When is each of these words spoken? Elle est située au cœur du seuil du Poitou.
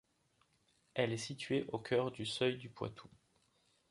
Elle 0.95 1.13
est 1.13 1.17
située 1.17 1.67
au 1.71 1.77
cœur 1.77 2.09
du 2.09 2.25
seuil 2.25 2.57
du 2.57 2.69
Poitou. 2.69 3.07